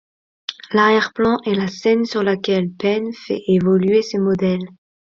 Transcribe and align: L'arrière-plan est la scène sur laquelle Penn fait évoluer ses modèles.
L'arrière-plan 0.71 1.37
est 1.45 1.53
la 1.53 1.67
scène 1.67 2.05
sur 2.05 2.23
laquelle 2.23 2.71
Penn 2.71 3.13
fait 3.13 3.43
évoluer 3.45 4.01
ses 4.01 4.17
modèles. 4.17 4.67